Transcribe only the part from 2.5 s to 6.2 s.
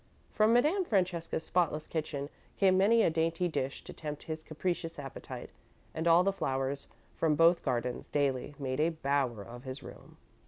came many a dainty dish to tempt his capricious appetite, and